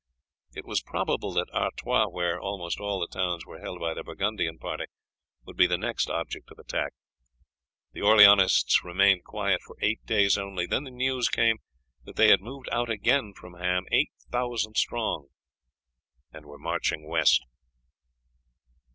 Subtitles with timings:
[0.55, 4.57] It was probable that Artois, where almost all the towns were held by the Burgundian
[4.57, 4.85] party,
[5.45, 6.93] would be the next object of attack.
[7.93, 11.57] The Orleanists remained quiet for eight days only, then the news came
[12.05, 15.27] that they had moved out again from Ham eight thousand strong,
[16.33, 17.45] and were marching west.